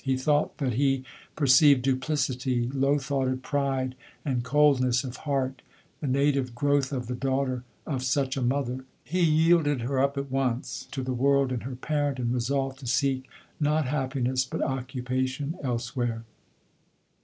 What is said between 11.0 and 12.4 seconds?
the world and her parent, and